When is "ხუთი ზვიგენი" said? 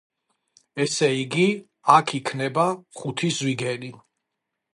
3.01-3.93